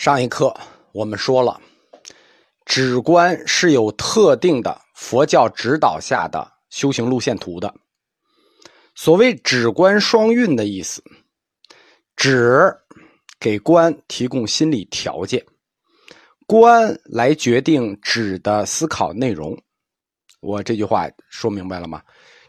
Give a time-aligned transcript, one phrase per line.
[0.00, 0.58] 上一课
[0.92, 1.60] 我们说了，
[2.64, 7.74] 止观是有特定的佛教指导下的修行路线图的。
[8.94, 11.04] 所谓止观双运的意思，
[12.16, 12.74] 止
[13.38, 15.44] 给观提供心理条件，
[16.46, 19.54] 观来决定止的思考内容。
[20.40, 22.00] 我这句话说明白了吗？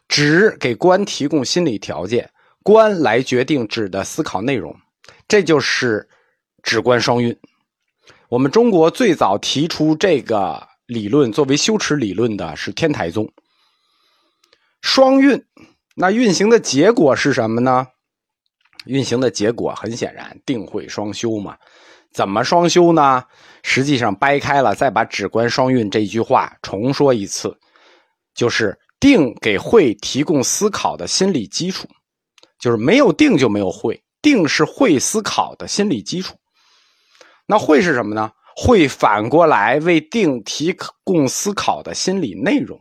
[0.07, 2.31] 止给观提供心理条件，
[2.63, 4.73] 观来决定止的思考内容，
[5.27, 6.07] 这就是。
[6.63, 7.37] 止观双运，
[8.29, 13.29] 我们中国最早提出这个理论作为修持理论的是天台宗。
[14.81, 15.43] 双运，
[15.95, 17.87] 那运行的结果是什么呢？
[18.85, 21.55] 运行的结果很显然，定慧双修嘛。
[22.13, 23.23] 怎么双修呢？
[23.63, 27.55] 实际上掰开了，再把止观双运这句话重说一次，
[28.33, 31.87] 就是定给慧提供思考的心理基础，
[32.59, 36.35] 就是没有定就没有慧，定是慧思考的心理基础。
[37.51, 38.31] 那会是什么呢？
[38.55, 42.79] 会反过来为定提供思考的心理内容，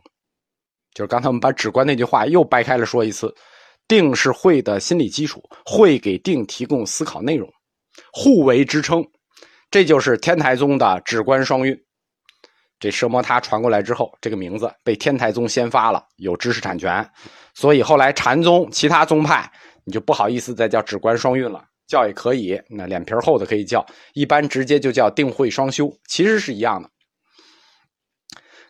[0.93, 3.35] 就是刚才我们把止观那句话又掰开了说一次。
[3.85, 7.51] 定是会的心理基础，会给定提供思考内容，
[8.13, 9.05] 互为支撑。
[9.69, 11.77] 这就是天台宗的止观双运。
[12.79, 17.05] 这奢摩他传过来之后，这个名字被天台宗先发了，有知识产权，
[17.53, 19.51] 所以后来禅宗其他宗派
[19.83, 21.61] 你就不好意思再叫止观双运了。
[21.91, 26.89] 叫也可以，那脸皮厚的可以叫，一般直接就叫定慧双修，其实是一样的。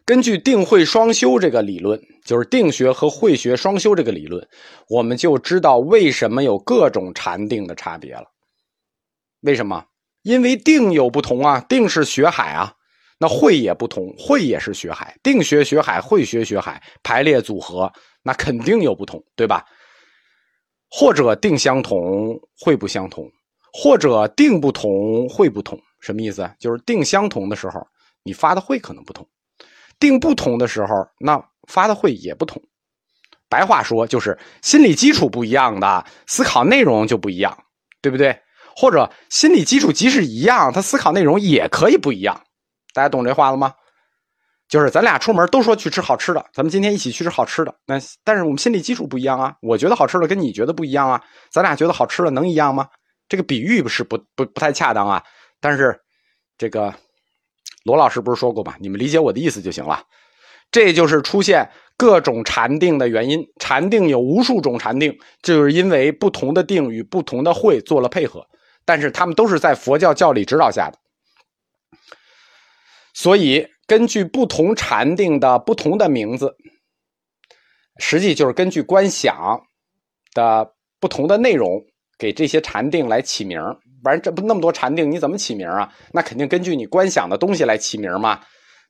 [0.04, 4.46] 根据定慧双修这个理论，就是定学和慧学双修这个理论，
[4.90, 8.24] 我们就知道为什么有各种禅定的差别了。
[9.42, 9.86] 为什么？
[10.24, 12.74] 因为定有不同啊，定是学海啊，
[13.20, 17.92] 那慧也不同，慧也是学海，定学学海，慧学学海，排列组合，
[18.24, 19.64] 那肯定有不同，对吧？
[20.92, 23.32] 或者定相同会不相同，
[23.72, 26.48] 或者定不同会不同，什么意思？
[26.60, 27.82] 就是定相同的时候，
[28.24, 29.26] 你发的会可能不同；
[29.98, 32.62] 定不同的时候，那发的会也不同。
[33.48, 37.58] 白话说，就是心理基础不一样的，思考内容就不一样，
[38.02, 38.38] 对不对？
[38.76, 42.42] 或者心理基础即使一样，他思考内容也可以不一样。
[42.94, 43.74] 大家懂这话了吗？
[44.72, 47.76] 就是咱俩出门都说去吃好吃的，咱们今天一起去吃好吃的。
[47.86, 51.22] 那但是我们心理基础不一样啊，我觉得好吃的跟你觉得不一样啊，
[51.52, 52.88] 咱俩觉得好吃的能一样吗？
[53.28, 55.22] 这个比喻不是不不不太恰当啊。
[55.60, 55.94] 但是
[56.58, 56.94] 这个
[57.84, 58.74] 罗老师不是说过吗？
[58.80, 60.02] 你们理解我的意思就行了。
[60.72, 63.46] 这就是出现各种禅定的原因。
[63.60, 68.42] 禅定有无数种禅定，就是因为不同的定与不同的会做了配合，
[68.86, 70.98] 但是他们都是在佛教教理指导下的，
[73.14, 73.68] 所以。
[73.92, 76.56] 根据不同禅定的不同的名字，
[77.98, 79.62] 实际就是根据观想
[80.34, 80.66] 的
[80.98, 81.84] 不同的内容，
[82.18, 83.60] 给这些禅定来起名
[84.02, 85.94] 不然这不那么多禅定，你怎么起名啊？
[86.14, 88.40] 那肯定根据你观想的东西来起名嘛，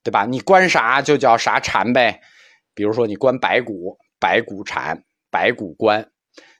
[0.04, 0.24] 对吧？
[0.28, 2.22] 你观啥就叫啥禅呗。
[2.76, 6.00] 比如说你观白骨，白骨禅，白骨观；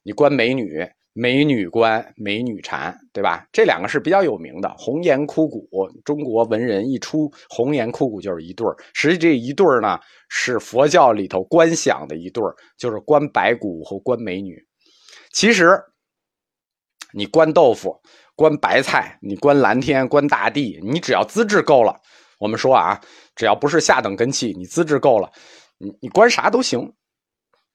[0.02, 0.84] 你观美女。
[1.14, 3.46] 美女观、美女禅，对吧？
[3.52, 4.74] 这两个是比较有名的。
[4.78, 5.68] 红颜枯骨，
[6.06, 8.76] 中国文人一出，红颜枯骨就是一对儿。
[8.94, 14.56] 实际这一对儿呢，是佛教里头观想的一对儿，就是观白骨和观美女。
[15.34, 15.78] 其实，
[17.14, 18.02] 你观豆腐、
[18.36, 22.00] 观白菜、你观蓝天、观大地，你只要资质够了，
[22.40, 23.02] 我们说啊，
[23.36, 25.30] 只要不是下等根器，你资质够了，
[25.78, 26.94] 你你观啥都行。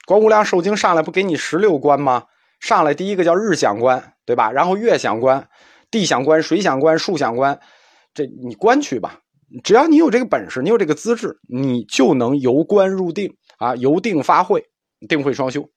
[0.06, 2.24] 观无量寿经上来不给你十六观吗？
[2.60, 4.50] 上来第一个叫日想观，对吧？
[4.50, 5.48] 然后月想观、
[5.90, 7.60] 地想观、水想观、树想观，
[8.14, 9.20] 这你观去吧。
[9.62, 14.64] 只要你有这个本事，你有这个资质，你就能由观入定啊，由定发慧，
[15.08, 15.70] 定慧双修。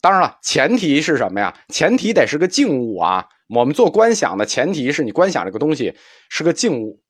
[0.00, 1.52] 当然了，前提是什么呀？
[1.68, 3.26] 前提得是个静物啊。
[3.48, 5.96] 我们做观想的前提是你观想这个东西
[6.28, 7.02] 是个静物，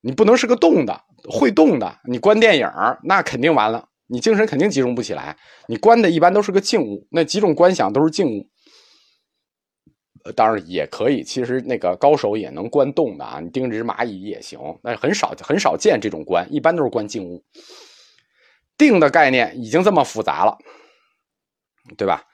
[0.00, 1.98] 你不能是个动的、会动的。
[2.08, 2.70] 你观电影
[3.02, 3.88] 那肯定完了。
[4.08, 5.36] 你精神肯定集中不起来，
[5.68, 8.48] 你观的一般都是个静物，那几种观想都是静物。
[10.34, 17.44] 当然也可以，其实那个高手也能观动的啊，你盯着只蚂蚁也行，但是很少很少见这种观，一般都是观静物。
[18.76, 20.56] 定的概念已经这么复杂了，
[21.96, 22.24] 对吧？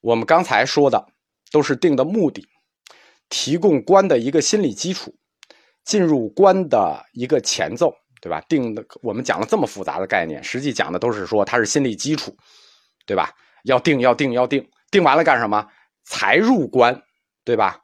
[0.00, 1.06] 我们刚才说的
[1.50, 2.46] 都是定的目的，
[3.28, 5.14] 提供观的一个心理基础，
[5.84, 7.94] 进入观的一个前奏。
[8.22, 8.40] 对吧？
[8.42, 12.36] 定的，我们讲了这么复杂的概念，实际讲的都是说它是心理基础，
[13.04, 13.34] 对吧？
[13.64, 15.68] 要定，要定，要定，定完了干什么？
[16.04, 17.02] 才入关，
[17.42, 17.82] 对吧？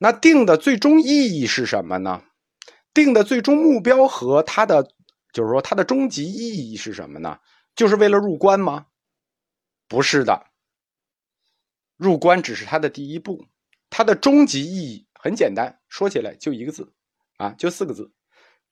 [0.00, 2.24] 那定的最终意义是什么呢？
[2.92, 4.82] 定的最终目标和它的，
[5.32, 7.38] 就是说它的终极意义是什么呢？
[7.76, 8.86] 就是为了入关吗？
[9.86, 10.46] 不是的，
[11.96, 13.46] 入关只是它的第一步，
[13.90, 16.92] 它的终极意义很简单，说起来就一个字，
[17.36, 18.10] 啊，就四个字：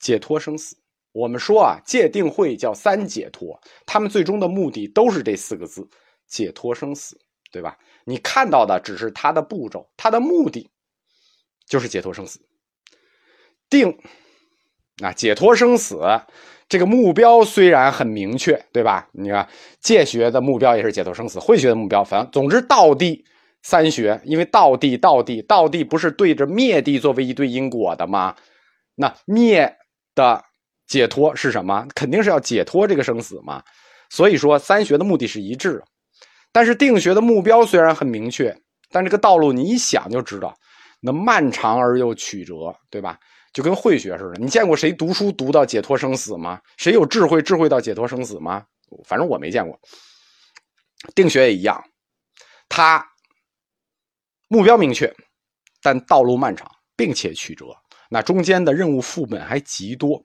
[0.00, 0.76] 解脱生死。
[1.16, 5.88] 我们说啊，戒定慧叫三解脱，他们最终的目的都是这四个字：
[6.28, 7.18] 解脱生死，
[7.50, 7.78] 对吧？
[8.04, 10.68] 你看到的只是它的步骤，它的目的
[11.66, 12.38] 就是解脱生死。
[13.70, 13.98] 定，
[15.02, 15.98] 啊，解脱生死
[16.68, 19.08] 这个目标虽然很明确，对吧？
[19.12, 19.48] 你看
[19.80, 23.24] 戒学的目标也是解脱生死，慧学的目标，反正总之道地
[23.62, 28.36] 三学，因为道地道地道地不是对着灭地作为一对因果的吗？
[28.96, 29.74] 那灭
[30.14, 30.44] 的。
[30.86, 31.86] 解脱是什么？
[31.94, 33.62] 肯定是要解脱这个生死嘛。
[34.08, 35.82] 所以说，三学的目的是一致。
[36.52, 38.56] 但是定学的目标虽然很明确，
[38.90, 40.56] 但这个道路你一想就知道，
[41.00, 43.18] 那漫长而又曲折，对吧？
[43.52, 44.34] 就跟慧学似的。
[44.38, 46.60] 你见过谁读书读到解脱生死吗？
[46.76, 48.64] 谁有智慧智慧到解脱生死吗？
[49.04, 49.78] 反正我没见过。
[51.14, 51.82] 定学也一样，
[52.68, 53.06] 它
[54.48, 55.12] 目标明确，
[55.82, 57.66] 但道路漫长，并且曲折。
[58.08, 60.22] 那中间的任务副本还极多。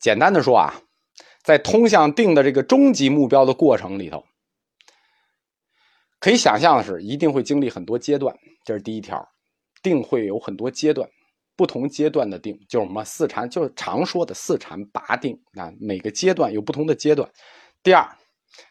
[0.00, 0.74] 简单的说啊，
[1.42, 4.24] 在通向定的这个终极目标的过程里头，
[6.18, 8.34] 可以想象的是，一定会经历很多阶段。
[8.64, 9.26] 这是第一条，
[9.82, 11.08] 定会有很多阶段，
[11.56, 15.72] 不同阶段的定就是什么四禅，就是常说的四禅八定啊。
[15.78, 17.30] 每个阶段有不同的阶段。
[17.82, 18.06] 第二，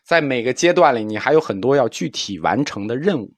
[0.05, 3.33] 在每个阶段里，你还有很多要具体完成的任务，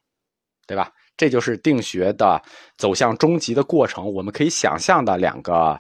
[0.66, 0.92] 对吧？
[1.18, 2.42] 这就是定学的
[2.78, 4.12] 走向终极的过程。
[4.14, 5.80] 我们可以想象的两个，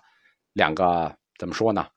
[0.53, 1.87] 两个怎么说呢？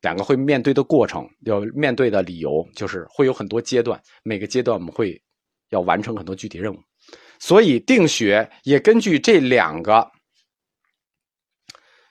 [0.00, 5.20] 两个会面对的过程，要面对的理由就是会有很多阶段，每个阶段我们会
[5.70, 6.78] 要完成很多具体任务，
[7.38, 10.08] 所以定学也根据这两个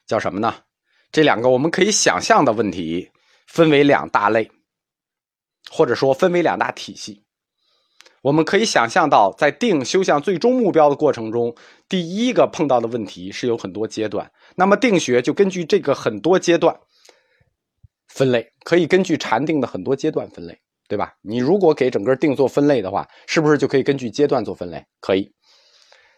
[0.05, 0.53] 叫什么呢？
[1.11, 3.09] 这两个我们可以想象的问题
[3.47, 4.51] 分为两大类，
[5.71, 7.23] 或者说分为两大体系。
[8.21, 11.55] 我们可以想象到，在定修向最终目标的过程中，
[11.87, 16.77] 第一个碰到的问题是有很多阶段，那么定学就根据这个很多阶段。
[18.17, 20.59] 分类可以根据禅定的很多阶段分类，
[20.89, 21.13] 对吧？
[21.21, 24.83] 你如果给整个定做分类的话，是不是就可以根据阶段做分类？
[24.99, 25.31] 可以。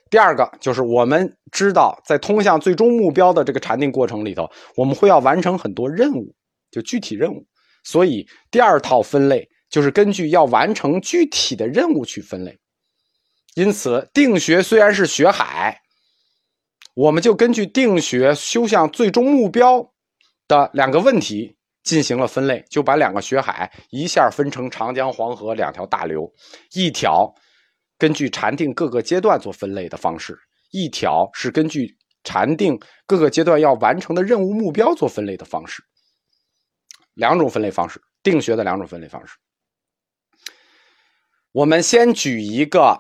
[0.09, 6.33] 第二个就是我们知道，在通向最终目标的这个禅定过程里头，我们会要完成很多任务，
[6.71, 7.45] 就具体任务。
[7.83, 12.57] 所以第二套分类就是根据要完成具体的任务去分类。
[13.55, 15.77] 因此，定学虽然是学海，
[16.95, 19.91] 我们就根据定学修向最终目标
[20.47, 21.57] 的两个问题。
[21.83, 26.31] 进行了分类，就把两个学海一下分成长江、黄河两条大流，
[26.73, 27.33] 一条
[27.97, 30.37] 根据禅定各个阶段做分类的方式，
[30.71, 35.81] 一条是根据禅定各个阶段要完成的任务目标做分类的方式。
[37.15, 39.37] 两种分类方式，定学的两种分类方式。
[41.51, 42.99] 我们先举一个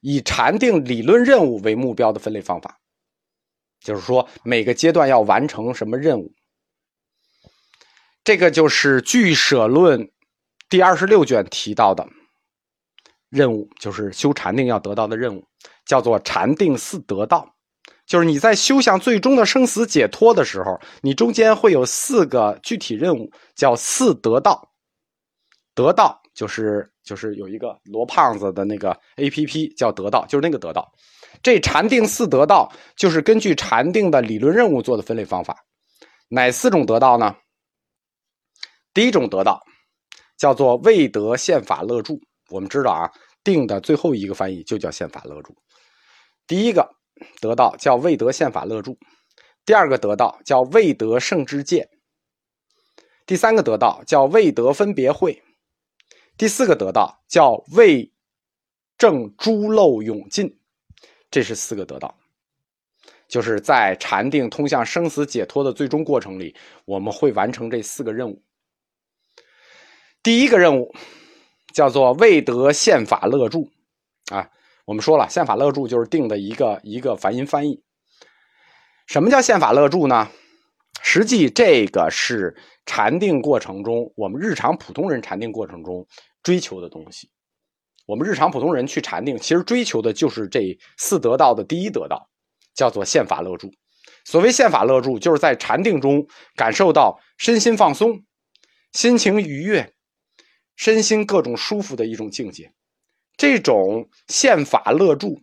[0.00, 2.78] 以禅定理论任务为目标的分类方法，
[3.80, 6.32] 就是说每个阶段要完成什么任务。
[8.24, 10.00] 这个就是《俱舍论》
[10.68, 12.06] 第二十六卷提到的
[13.28, 15.44] 任务，就是修禅定要得到的任务，
[15.86, 17.48] 叫做禅定四得道。
[18.06, 24.70] 就是你在修向最终的生死解脱的时候，你中间会有四个具体任务，叫四得道。
[25.74, 30.92] 得道就是就是有一个罗胖子的那个 A P P 叫得道，就是那个得道。
[31.42, 35.56] 这禅定四得道就是根据禅定的理论任务做的分类方法。
[36.28, 37.34] 哪四种得道呢？
[38.94, 39.62] 第一种得到，
[40.36, 42.20] 叫做未得宪法乐住。
[42.50, 43.10] 我们知道啊，
[43.42, 45.56] 定的最后一个翻译就叫宪法乐住。
[46.46, 46.96] 第一个
[47.40, 48.98] 得到叫未得宪法乐住，
[49.64, 51.88] 第二个得到叫未得圣之戒，
[53.24, 55.42] 第三个得到叫未得分别会，
[56.36, 58.12] 第四个得到叫未
[58.98, 60.58] 正诸漏永尽。
[61.30, 62.14] 这是四个得到，
[63.28, 68.42] 就是在禅定通向生死解脱的最终过程里，我们会完成这四个任务。
[70.22, 70.94] 第一个任务
[71.74, 73.68] 叫做未得宪法乐住，
[74.30, 74.48] 啊，
[74.84, 77.82] 我们说了，宪法乐住就是定的一个一个梵音翻译。
[79.06, 80.30] 什么叫宪法乐住呢？
[81.02, 86.06] 实际这个是禅定过程中，我们日常普通人禅定过程中
[86.42, 87.28] 追求的东西。
[88.06, 92.28] 我们日常普通人去禅定，其实追求的就是这四得道的第一得道，
[92.74, 93.72] 叫做宪法乐住。
[94.24, 96.24] 所谓宪法乐住，就是在禅定中
[96.54, 98.22] 感受到身心放松，
[98.92, 99.92] 心情愉悦。
[100.76, 102.72] 身心各种舒服的一种境界，
[103.36, 105.40] 这种宪法乐住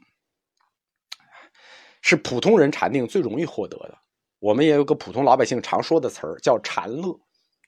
[2.02, 3.98] 是普通人禅定最容易获得的。
[4.40, 7.20] 我们也有个普通老百姓常说的词儿叫禅乐，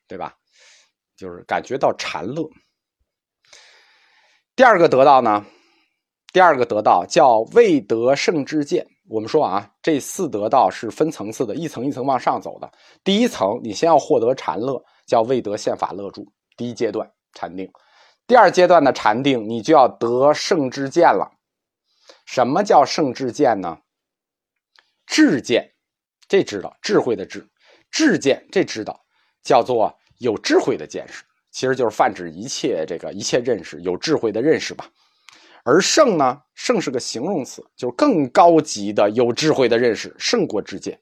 [0.07, 0.35] 对吧？
[1.17, 2.49] 就是感觉到禅乐。
[4.55, 5.45] 第二个得到呢？
[6.33, 8.87] 第二个得到叫未得圣之见。
[9.09, 12.71] 我们说啊，这四得道是分层次的，一层一层往上走的。
[13.03, 16.25] 第一层，你先要获得禅乐，叫未得宪法乐住，
[16.55, 17.71] 第一阶段禅定。
[18.27, 21.31] 第二阶段的禅定，你就要得圣智见了。
[22.25, 23.79] 什么叫圣智见呢？
[25.05, 25.73] 智见，
[26.27, 27.41] 这知道智慧的智；
[27.89, 29.03] 智见，这知道
[29.43, 34.89] 叫做有智慧的见识，其实就是泛指一切这个一切认识，有智慧的认识吧。
[35.63, 40.99] 而圣呢，圣是个形容词，就是更高级的有智慧的认识，胜过智见。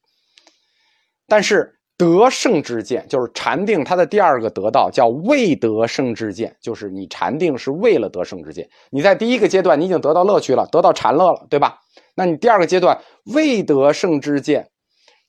[1.28, 8.70] 但是得圣之见，就是禅定，它的第二个得道叫未得圣之见，就是你禅定是为了得圣之见。
[8.90, 11.78] 你在第一个阶段，你已经得到乐趣了，得到禅乐了，对吧？
[12.16, 12.98] 那你第二个阶段
[13.36, 14.72] 未得圣之见，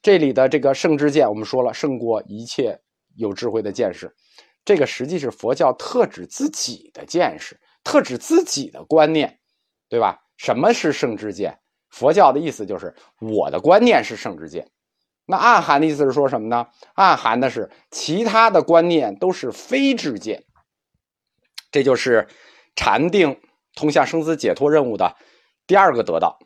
[0.00, 2.78] 这里的这个圣之见，我们说了，胜过一切
[3.16, 4.14] 有智慧的见识，
[4.64, 7.58] 这个实际是佛教特指自己的见识。
[7.82, 9.40] 特指自己的观念，
[9.88, 10.20] 对吧？
[10.36, 11.58] 什么是圣之见？
[11.88, 14.68] 佛教的意思就是我的观念是圣之见。
[15.30, 16.66] 那暗含的意思是说什么呢？
[16.94, 20.44] 暗含的是其他的观念都是非智见。
[21.70, 22.26] 这就是
[22.74, 23.40] 禅定
[23.74, 25.16] 通向生死解脱任务的
[25.66, 26.38] 第二个得到。